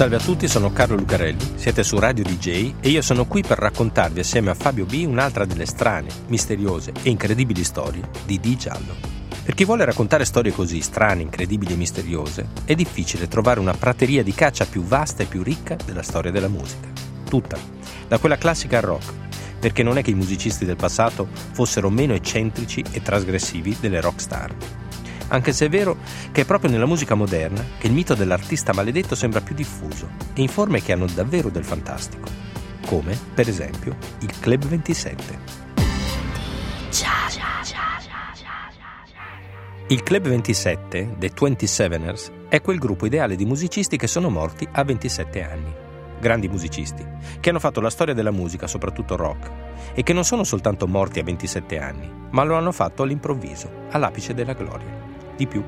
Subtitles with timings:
[0.00, 3.58] Salve a tutti, sono Carlo Lucarelli, siete su Radio DJ e io sono qui per
[3.58, 8.94] raccontarvi assieme a Fabio B un'altra delle strane, misteriose e incredibili storie di Di Giallo.
[9.44, 14.22] Per chi vuole raccontare storie così strane, incredibili e misteriose, è difficile trovare una prateria
[14.22, 16.88] di caccia più vasta e più ricca della storia della musica.
[17.28, 17.58] Tutta,
[18.08, 19.12] da quella classica al rock,
[19.60, 24.18] perché non è che i musicisti del passato fossero meno eccentrici e trasgressivi delle rock
[24.22, 24.54] star
[25.30, 25.96] anche se è vero
[26.32, 30.42] che è proprio nella musica moderna che il mito dell'artista maledetto sembra più diffuso e
[30.42, 32.28] in forme che hanno davvero del fantastico,
[32.86, 35.68] come per esempio il Club 27.
[39.88, 44.84] Il Club 27, The 27ers, è quel gruppo ideale di musicisti che sono morti a
[44.84, 45.74] 27 anni.
[46.20, 47.04] Grandi musicisti,
[47.40, 49.50] che hanno fatto la storia della musica, soprattutto rock,
[49.94, 54.34] e che non sono soltanto morti a 27 anni, ma lo hanno fatto all'improvviso, all'apice
[54.34, 55.09] della gloria
[55.40, 55.64] di più,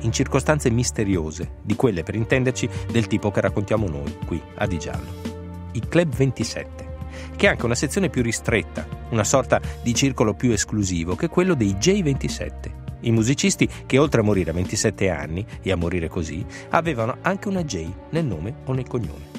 [0.00, 4.76] in circostanze misteriose, di quelle per intenderci del tipo che raccontiamo noi qui a Di
[4.76, 5.32] Giallo.
[5.72, 6.96] I Club 27,
[7.36, 11.54] che è anche una sezione più ristretta, una sorta di circolo più esclusivo che quello
[11.54, 12.52] dei J27,
[13.00, 17.46] i musicisti che oltre a morire a 27 anni e a morire così, avevano anche
[17.46, 19.30] una J nel nome o nel cognome.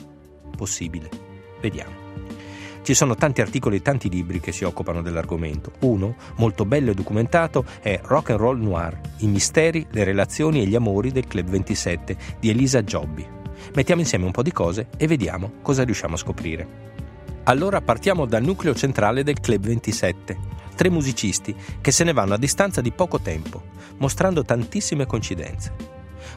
[0.55, 1.09] Possibile?
[1.59, 2.24] Vediamo.
[2.85, 5.71] Ci sono tanti articoli e tanti libri che si occupano dell'argomento.
[5.79, 10.67] Uno, molto bello e documentato, è Rock and Roll Noir, i misteri, le relazioni e
[10.67, 13.27] gli amori del Club 27 di Elisa Jobby.
[13.73, 16.67] Mettiamo insieme un po' di cose e vediamo cosa riusciamo a scoprire.
[17.45, 20.37] Allora partiamo dal nucleo centrale del Club 27,
[20.75, 23.63] tre musicisti che se ne vanno a distanza di poco tempo,
[23.97, 25.73] mostrando tantissime coincidenze.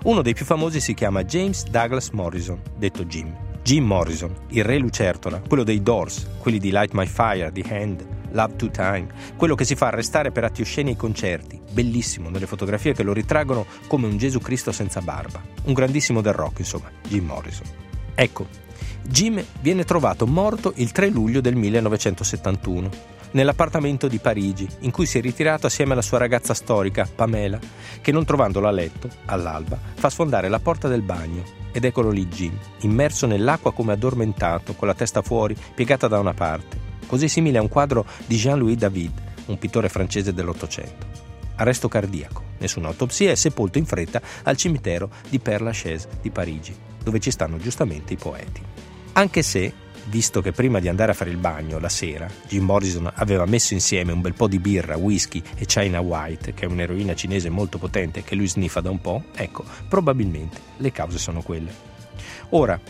[0.05, 3.48] Uno dei più famosi si chiama James Douglas Morrison, detto Jim.
[3.69, 8.07] Jim Morrison, il re lucertola, quello dei Doors, quelli di Light My Fire, The Hand,
[8.31, 12.47] Love to Time, quello che si fa arrestare per atti osceni ai concerti, bellissimo nelle
[12.47, 15.43] fotografie che lo ritraggono come un Gesù Cristo senza barba.
[15.65, 17.67] Un grandissimo del rock, insomma, Jim Morrison.
[18.15, 18.47] Ecco,
[19.03, 25.19] Jim viene trovato morto il 3 luglio del 1971 nell'appartamento di Parigi, in cui si
[25.19, 27.59] è ritirato assieme alla sua ragazza storica, Pamela,
[28.01, 32.27] che non trovandolo a letto, all'alba, fa sfondare la porta del bagno ed eccolo lì
[32.27, 37.59] Jim, immerso nell'acqua come addormentato, con la testa fuori, piegata da una parte, così simile
[37.59, 39.13] a un quadro di Jean-Louis David,
[39.47, 41.07] un pittore francese dell'Ottocento.
[41.57, 46.75] Arresto cardiaco, nessuna autopsia e sepolto in fretta al cimitero di Père Lachaise di Parigi,
[47.03, 48.63] dove ci stanno giustamente i poeti.
[49.13, 49.73] Anche se,
[50.09, 53.75] visto che prima di andare a fare il bagno la sera Jim Morrison aveva messo
[53.75, 57.79] insieme un bel po' di birra, whisky e China White, che è un'eroina cinese molto
[57.79, 61.87] potente che lui sniffa da un po', ecco, probabilmente le cause sono quelle.
[62.51, 62.81] Ora,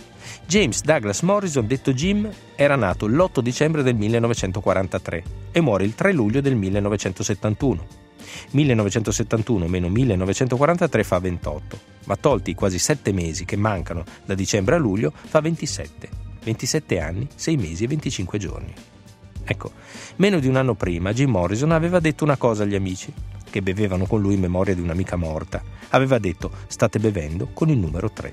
[0.47, 6.13] James Douglas Morrison, detto Jim, era nato l'8 dicembre del 1943 e muore il 3
[6.13, 8.07] luglio del 1971.
[8.51, 14.77] 1971 meno 1943 fa 28, ma tolti i quasi 7 mesi che mancano da dicembre
[14.77, 16.18] a luglio fa 27.
[16.49, 18.73] 27 anni, 6 mesi e 25 giorni.
[19.45, 19.73] Ecco,
[20.17, 23.13] meno di un anno prima Jim Morrison aveva detto una cosa agli amici,
[23.51, 25.63] che bevevano con lui in memoria di un'amica morta.
[25.91, 28.33] Aveva detto state bevendo con il numero 3.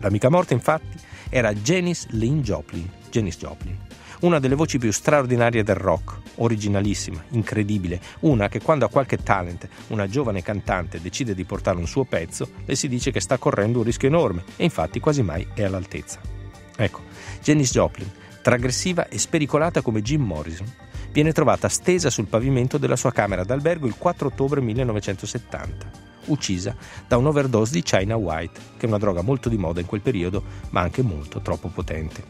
[0.00, 0.96] L'amica morta infatti
[1.28, 3.76] era Janis Lynn Joplin, Janis Joplin,
[4.20, 9.68] una delle voci più straordinarie del rock, originalissima, incredibile, una che quando ha qualche talent,
[9.88, 13.78] una giovane cantante decide di portare un suo pezzo, le si dice che sta correndo
[13.78, 16.40] un rischio enorme e infatti quasi mai è all'altezza.
[16.76, 17.02] Ecco,
[17.42, 18.08] Janis Joplin,
[18.40, 20.72] traggressiva e spericolata come Jim Morrison,
[21.10, 25.90] viene trovata stesa sul pavimento della sua camera d'albergo il 4 ottobre 1970,
[26.26, 26.74] uccisa
[27.08, 30.42] da un'overdose di China White, che è una droga molto di moda in quel periodo,
[30.70, 32.22] ma anche molto troppo potente.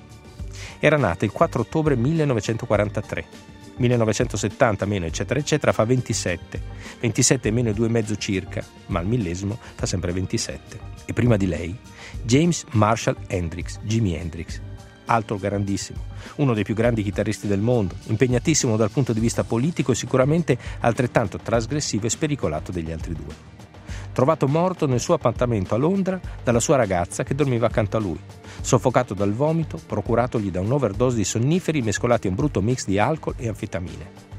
[0.78, 3.50] Era nata il 4 ottobre 1943.
[3.74, 6.62] 1970 meno eccetera eccetera fa 27,
[7.00, 10.78] 27 meno 2,5 circa, ma al millesimo fa sempre 27.
[11.06, 11.76] E prima di lei
[12.22, 14.60] James Marshall Hendrix, Jimi Hendrix,
[15.06, 15.98] altro grandissimo,
[16.36, 20.58] uno dei più grandi chitarristi del mondo, impegnatissimo dal punto di vista politico e sicuramente
[20.80, 23.60] altrettanto trasgressivo e spericolato degli altri due.
[24.12, 28.20] Trovato morto nel suo appartamento a Londra dalla sua ragazza che dormiva accanto a lui,
[28.60, 33.34] soffocato dal vomito procuratogli da un'overdose di sonniferi mescolati a un brutto mix di alcol
[33.38, 34.30] e anfetamine.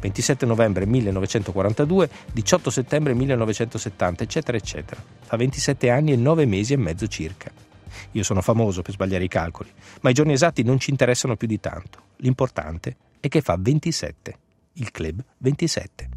[0.00, 5.02] 27 novembre 1942, 18 settembre 1970, eccetera, eccetera.
[5.22, 7.69] Fa 27 anni e 9 mesi e mezzo circa.
[8.12, 9.70] Io sono famoso per sbagliare i calcoli,
[10.00, 12.02] ma i giorni esatti non ci interessano più di tanto.
[12.16, 14.38] L'importante è che fa 27,
[14.74, 16.08] il club 27.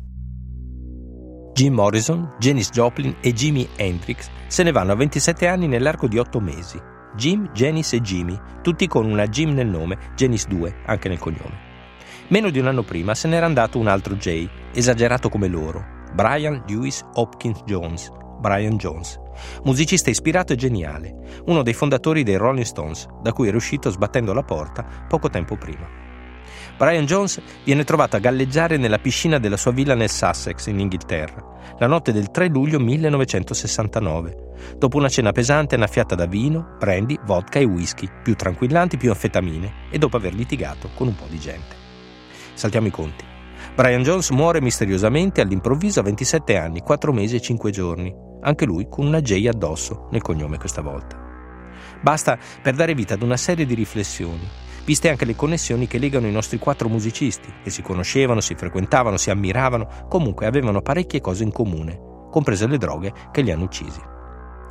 [1.54, 6.18] Jim Morrison, Janis Joplin e Jimi Hendrix se ne vanno a 27 anni nell'arco di
[6.18, 6.80] 8 mesi.
[7.16, 11.72] Jim, Janis e Jimmy, tutti con una Jim nel nome, Janis 2 anche nel cognome.
[12.30, 16.64] Meno di un anno prima se n'era andato un altro Jay, esagerato come loro, Brian
[16.68, 18.10] Lewis Hopkins Jones,
[18.44, 19.18] Brian Jones,
[19.64, 24.34] musicista ispirato e geniale, uno dei fondatori dei Rolling Stones, da cui era uscito sbattendo
[24.34, 25.88] la porta poco tempo prima.
[26.76, 31.42] Brian Jones viene trovato a galleggiare nella piscina della sua villa nel Sussex, in Inghilterra,
[31.80, 37.60] la notte del 3 luglio 1969, dopo una cena pesante annaffiata da vino, brandy, vodka
[37.60, 41.76] e whisky, più tranquillanti, più anfetamine, e dopo aver litigato con un po' di gente.
[42.56, 43.24] Saltiamo i conti.
[43.74, 48.88] Brian Jones muore misteriosamente all'improvviso a 27 anni, 4 mesi e 5 giorni, anche lui
[48.88, 51.20] con una J addosso nel cognome questa volta.
[52.02, 56.28] Basta per dare vita ad una serie di riflessioni viste anche le connessioni che legano
[56.28, 61.44] i nostri quattro musicisti, che si conoscevano, si frequentavano, si ammiravano, comunque avevano parecchie cose
[61.44, 62.00] in comune,
[62.30, 64.00] comprese le droghe che li hanno uccisi.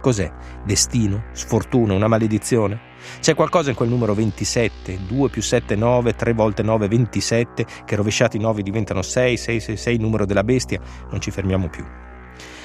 [0.00, 0.32] Cos'è?
[0.64, 1.26] Destino?
[1.32, 1.94] Sfortuna?
[1.94, 2.90] Una maledizione?
[3.20, 7.96] C'è qualcosa in quel numero 27, 2 più 7 9, 3 volte 9 27, che
[7.96, 10.80] rovesciati 9 diventano 6, 6, 6, 6, numero della bestia,
[11.10, 11.84] non ci fermiamo più.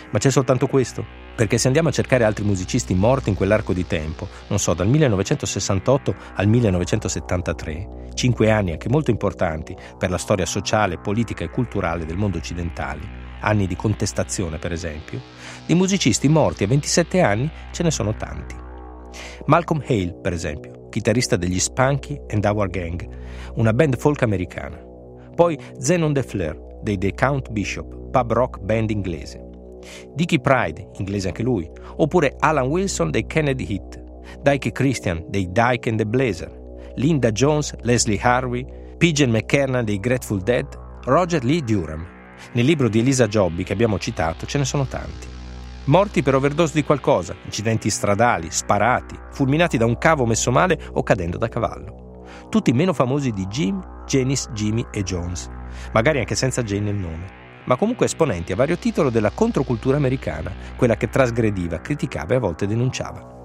[0.10, 1.06] Ma c'è soltanto questo?
[1.36, 4.88] Perché se andiamo a cercare altri musicisti morti in quell'arco di tempo, non so, dal
[4.88, 12.06] 1968 al 1973, cinque anni anche molto importanti per la storia sociale, politica e culturale
[12.06, 13.02] del mondo occidentale,
[13.42, 15.22] anni di contestazione per esempio,
[15.66, 18.56] di musicisti morti a 27 anni ce ne sono tanti.
[19.46, 23.08] Malcolm Hale, per esempio, chitarrista degli Spunky and Our Gang,
[23.56, 24.78] una band folk americana.
[25.36, 29.47] Poi Zenon De Fleur, dei The Count Bishop, pub rock band inglese.
[30.14, 34.04] Dickie Pride, inglese anche lui, oppure Alan Wilson dei Kennedy Heat,
[34.42, 36.52] Dyke Christian dei Dyke and the Blazer,
[36.96, 38.66] Linda Jones, Leslie Harvey,
[38.98, 40.66] Pigeon McKernan dei Grateful Dead,
[41.04, 42.06] Roger Lee Durham.
[42.54, 45.28] Nel libro di Elisa Jobby che abbiamo citato ce ne sono tanti.
[45.86, 51.04] Morti per overdose di qualcosa, incidenti stradali, sparati, fulminati da un cavo messo male o
[51.04, 52.26] cadendo da cavallo.
[52.50, 55.50] Tutti meno famosi di Jim, Janice, Jimmy e Jones,
[55.94, 60.52] magari anche senza Jane nel nome ma comunque esponenti a vario titolo della controcultura americana,
[60.76, 63.36] quella che trasgrediva, criticava e a volte denunciava.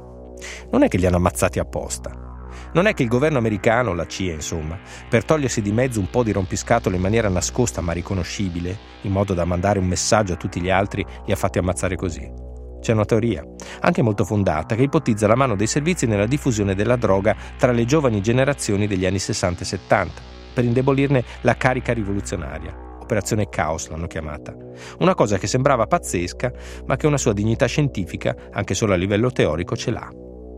[0.70, 2.30] Non è che li hanno ammazzati apposta.
[2.74, 4.78] Non è che il governo americano, la CIA insomma,
[5.08, 9.34] per togliersi di mezzo un po' di rompiscatole in maniera nascosta ma riconoscibile, in modo
[9.34, 12.30] da mandare un messaggio a tutti gli altri, li ha fatti ammazzare così.
[12.80, 13.44] C'è una teoria,
[13.80, 17.84] anche molto fondata, che ipotizza la mano dei servizi nella diffusione della droga tra le
[17.84, 20.22] giovani generazioni degli anni 60 e 70,
[20.54, 22.81] per indebolirne la carica rivoluzionaria.
[23.02, 24.56] Operazione Caos l'hanno chiamata.
[25.00, 26.52] Una cosa che sembrava pazzesca,
[26.86, 30.08] ma che una sua dignità scientifica, anche solo a livello teorico, ce l'ha.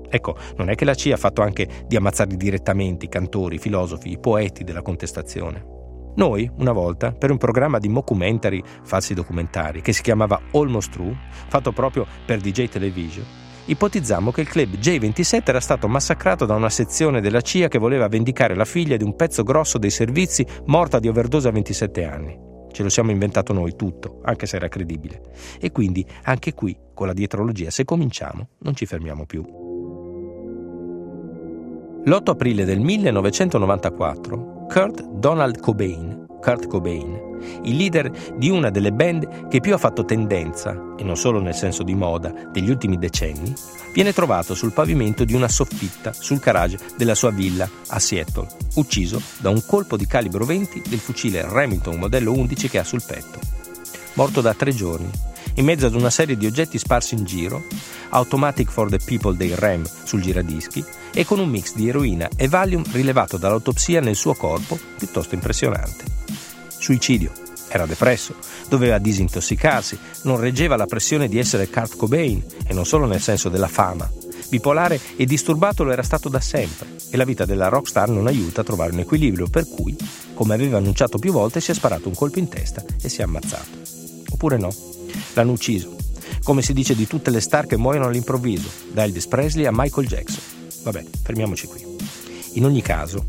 [0.08, 3.58] Ecco, non è che la CIA ha fatto anche di ammazzare direttamente i cantori, i
[3.58, 5.73] filosofi, i poeti della contestazione.
[6.17, 11.17] Noi, una volta, per un programma di mockumentary, falsi documentari, che si chiamava Almost True,
[11.49, 13.25] fatto proprio per DJ Television,
[13.66, 18.08] ipotizzammo che il club J27 era stato massacrato da una sezione della CIA che voleva
[18.08, 22.38] vendicare la figlia di un pezzo grosso dei servizi morta di overdose a 27 anni.
[22.72, 25.20] Ce lo siamo inventato noi tutto, anche se era credibile.
[25.61, 29.43] E quindi anche qui, con la dietrologia, se cominciamo, non ci fermiamo più.
[32.06, 37.32] L'8 aprile del 1994, Kurt Donald Cobain, Kurt Cobain
[37.62, 41.55] il leader di una delle band che più ha fatto tendenza, e non solo nel
[41.55, 43.55] senso di moda, degli ultimi decenni,
[43.93, 49.20] viene trovato sul pavimento di una soffitta sul garage della sua villa a Seattle, ucciso
[49.39, 53.39] da un colpo di calibro 20 del fucile Remington modello 11 che ha sul petto.
[54.15, 55.10] Morto da tre giorni,
[55.56, 57.65] in mezzo ad una serie di oggetti sparsi in giro,
[58.10, 62.48] Automatic for the People dei Ram sul giradischi e con un mix di eroina e
[62.48, 66.13] Valium rilevato dall'autopsia nel suo corpo piuttosto impressionante.
[66.84, 67.32] Suicidio.
[67.69, 68.34] Era depresso,
[68.69, 73.48] doveva disintossicarsi, non reggeva la pressione di essere Kurt Cobain, e non solo nel senso
[73.48, 74.08] della fama.
[74.50, 78.60] Bipolare e disturbato lo era stato da sempre, e la vita della rockstar non aiuta
[78.60, 79.96] a trovare un equilibrio, per cui,
[80.34, 83.24] come aveva annunciato più volte, si è sparato un colpo in testa e si è
[83.24, 83.70] ammazzato.
[84.29, 84.72] Oppure no,
[85.32, 85.96] l'hanno ucciso,
[86.43, 90.06] come si dice di tutte le star che muoiono all'improvviso, da Elvis Presley a Michael
[90.06, 90.43] Jackson.
[90.82, 91.82] Vabbè, fermiamoci qui.
[92.53, 93.24] In ogni caso,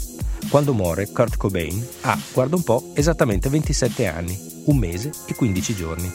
[0.55, 5.75] quando muore, Kurt Cobain ha, guarda un po', esattamente 27 anni, un mese e 15
[5.75, 6.09] giorni.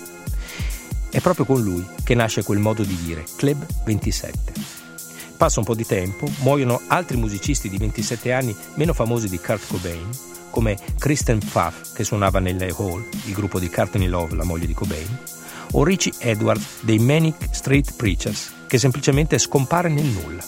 [1.11, 4.53] È proprio con lui che nasce quel modo di dire, Club 27.
[5.37, 9.67] Passa un po' di tempo, muoiono altri musicisti di 27 anni meno famosi di Kurt
[9.67, 10.09] Cobain,
[10.49, 14.73] come Kristen Pfaff, che suonava nelle Hall, il gruppo di Courtney Love, la moglie di
[14.73, 15.19] Cobain,
[15.73, 20.43] o Richie Edwards dei Manic Street Preachers, che semplicemente scompare nel nulla.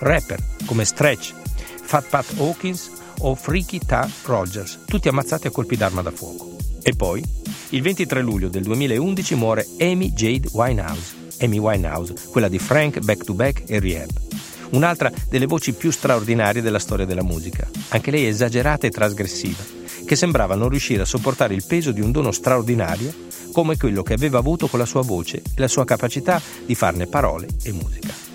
[0.00, 1.32] Rapper come Stretch,
[1.80, 6.56] Fat Pat Hawkins o Freaky Ta Rogers, tutti ammazzati a colpi d'arma da fuoco.
[6.82, 7.22] E poi
[7.72, 13.24] Il 23 luglio del 2011 muore Amy Jade Winehouse, Amy Winehouse, quella di Frank Back
[13.24, 14.10] to Back e Rehab.
[14.70, 19.62] Un'altra delle voci più straordinarie della storia della musica, anche lei esagerata e trasgressiva,
[20.04, 23.12] che sembrava non riuscire a sopportare il peso di un dono straordinario
[23.52, 27.06] come quello che aveva avuto con la sua voce e la sua capacità di farne
[27.06, 28.29] parole e musica.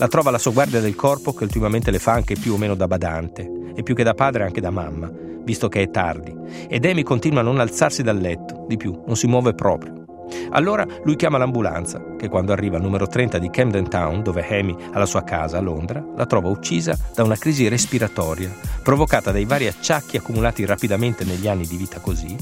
[0.00, 2.74] La trova la sua guardia del corpo che ultimamente le fa anche più o meno
[2.74, 5.12] da badante, e più che da padre anche da mamma,
[5.44, 6.34] visto che è tardi,
[6.70, 10.06] ed Amy continua a non alzarsi dal letto, di più, non si muove proprio.
[10.52, 14.74] Allora lui chiama l'ambulanza, che quando arriva al numero 30 di Camden Town, dove Amy
[14.90, 18.50] ha la sua casa a Londra, la trova uccisa da una crisi respiratoria,
[18.82, 22.34] provocata dai vari acciacchi accumulati rapidamente negli anni di vita così,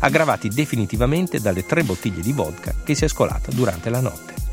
[0.00, 4.45] aggravati definitivamente dalle tre bottiglie di vodka che si è scolata durante la notte.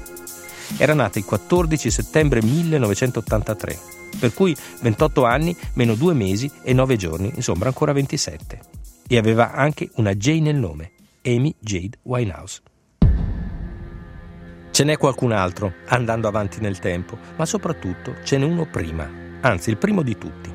[0.77, 3.79] Era nata il 14 settembre 1983,
[4.19, 8.59] per cui 28 anni meno 2 mesi e 9 giorni, insomma ancora 27.
[9.07, 10.91] E aveva anche una J nel nome,
[11.23, 12.61] Amy Jade Winehouse.
[14.71, 19.07] Ce n'è qualcun altro andando avanti nel tempo, ma soprattutto ce n'è uno prima,
[19.41, 20.51] anzi il primo di tutti.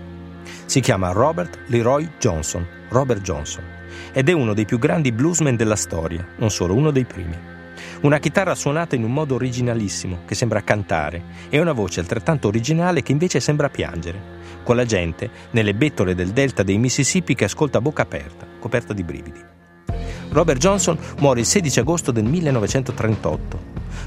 [0.64, 3.64] Si chiama Robert Leroy Johnson, Robert Johnson,
[4.12, 7.56] ed è uno dei più grandi bluesmen della storia, non solo uno dei primi.
[8.00, 13.02] Una chitarra suonata in un modo originalissimo, che sembra cantare, e una voce altrettanto originale
[13.02, 17.78] che invece sembra piangere, con la gente nelle bettole del delta dei Mississippi che ascolta
[17.78, 19.45] a bocca aperta, coperta di brividi.
[20.28, 23.59] Robert Johnson muore il 16 agosto del 1938,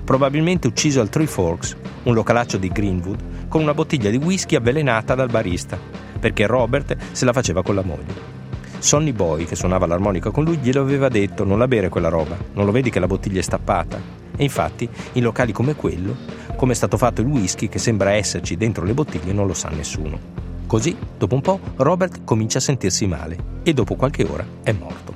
[0.05, 5.15] probabilmente ucciso al Three Forks, un localaccio di Greenwood, con una bottiglia di whisky avvelenata
[5.15, 5.77] dal barista,
[6.17, 8.40] perché Robert se la faceva con la moglie.
[8.81, 12.35] Sonny Boy, che suonava l'armonica con lui, glielo aveva detto: Non la bere quella roba,
[12.53, 14.01] non lo vedi che la bottiglia è stappata?
[14.35, 16.15] E infatti, in locali come quello,
[16.55, 19.69] come è stato fatto il whisky che sembra esserci dentro le bottiglie, non lo sa
[19.69, 20.17] nessuno.
[20.65, 25.13] Così, dopo un po', Robert comincia a sentirsi male e dopo qualche ora è morto.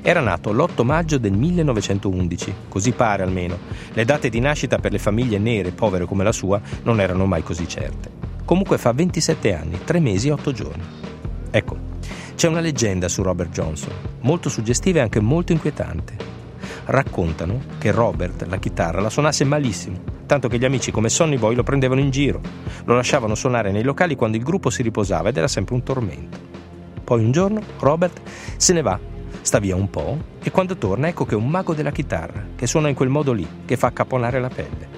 [0.00, 3.58] Era nato l'8 maggio del 1911, così pare almeno.
[3.92, 7.42] Le date di nascita per le famiglie nere povere come la sua non erano mai
[7.42, 8.10] così certe.
[8.46, 10.82] Comunque fa 27 anni, 3 mesi e 8 giorni.
[11.50, 11.87] Ecco,
[12.38, 16.14] c'è una leggenda su Robert Johnson, molto suggestiva e anche molto inquietante.
[16.84, 21.56] Raccontano che Robert la chitarra la suonasse malissimo, tanto che gli amici come Sonny Boy
[21.56, 22.40] lo prendevano in giro,
[22.84, 26.38] lo lasciavano suonare nei locali quando il gruppo si riposava ed era sempre un tormento.
[27.02, 28.20] Poi un giorno Robert
[28.56, 29.00] se ne va
[29.40, 32.68] sta via un po' e quando torna ecco che è un mago della chitarra, che
[32.68, 34.88] suona in quel modo lì, che fa caponare la pelle.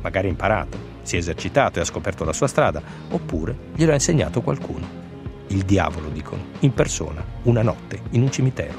[0.00, 2.80] Magari ha imparato, si è esercitato e ha scoperto la sua strada,
[3.10, 5.07] oppure glielo ha insegnato qualcuno.
[5.48, 8.78] Il diavolo, dicono, in persona, una notte, in un cimitero.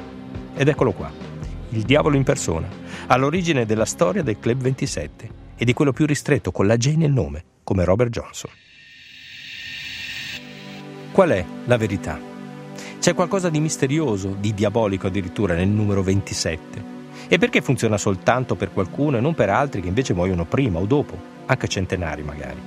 [0.56, 1.12] Ed eccolo qua,
[1.70, 2.68] il diavolo in persona,
[3.08, 7.12] all'origine della storia del Club 27 e di quello più ristretto con la J nel
[7.12, 8.52] nome, come Robert Johnson.
[11.12, 12.20] Qual è la verità?
[13.00, 16.98] C'è qualcosa di misterioso, di diabolico addirittura nel numero 27.
[17.28, 20.86] E perché funziona soltanto per qualcuno e non per altri che invece muoiono prima o
[20.86, 22.60] dopo, anche centenari magari?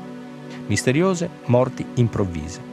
[0.67, 2.72] Misteriose morti improvvise.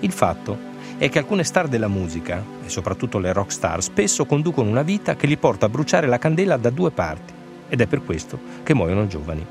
[0.00, 4.70] Il fatto è che alcune star della musica, e soprattutto le rock star, spesso conducono
[4.70, 7.32] una vita che li porta a bruciare la candela da due parti,
[7.68, 9.44] ed è per questo che muoiono giovani.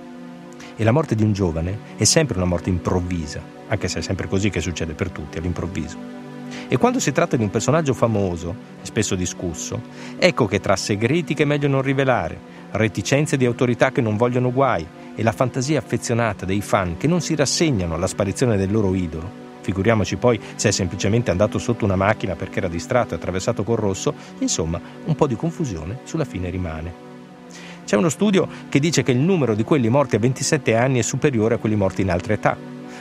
[0.75, 4.27] E la morte di un giovane è sempre una morte improvvisa, anche se è sempre
[4.27, 6.23] così che succede per tutti all'improvviso.
[6.67, 9.81] E quando si tratta di un personaggio famoso, spesso discusso,
[10.17, 12.37] ecco che tra segreti che è meglio non rivelare,
[12.71, 17.21] reticenze di autorità che non vogliono guai e la fantasia affezionata dei fan che non
[17.21, 21.95] si rassegnano alla sparizione del loro idolo, figuriamoci poi se è semplicemente andato sotto una
[21.95, 26.51] macchina perché era distratto e attraversato col rosso, insomma un po' di confusione sulla fine
[26.51, 27.03] rimane.
[27.83, 31.01] C'è uno studio che dice che il numero di quelli morti a 27 anni è
[31.01, 32.55] superiore a quelli morti in altre età,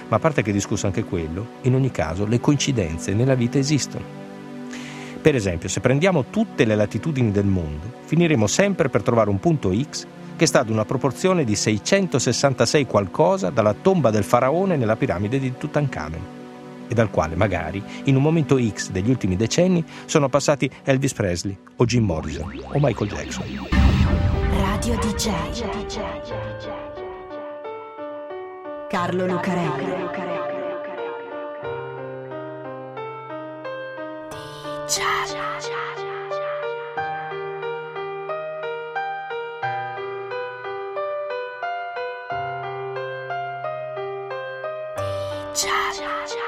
[0.08, 3.58] ma a parte che è discusso anche quello, in ogni caso le coincidenze nella vita
[3.58, 4.22] esistono.
[5.20, 9.72] Per esempio, se prendiamo tutte le latitudini del mondo, finiremo sempre per trovare un punto
[9.74, 10.06] X
[10.36, 15.56] che sta ad una proporzione di 666 qualcosa dalla tomba del faraone nella piramide di
[15.56, 16.42] Tutankhamen
[16.88, 21.56] e dal quale magari in un momento X degli ultimi decenni sono passati Elvis Presley
[21.76, 23.44] o Jim Morrison o Michael Jackson.
[24.50, 25.32] Radio DJ.
[28.88, 30.12] Carlo Lucarelli.
[45.52, 46.43] DJ.